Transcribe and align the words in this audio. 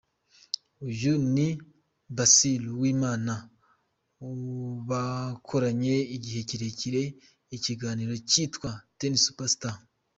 Uyu 0.87 1.13
ni 1.33 1.47
Basile 2.15 2.65
Uwimana 2.75 3.33
bakoranye 4.89 5.95
igihe 6.15 6.41
kirekire 6.49 7.01
ikiganiro 7.55 8.13
cyitwaga 8.29 8.81
Ten 8.99 9.13
Super 9.25 9.49
Star. 9.55 9.75